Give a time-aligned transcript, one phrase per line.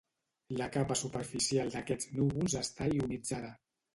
[0.61, 3.53] La capa superficial d'aquests núvols està ionitzada.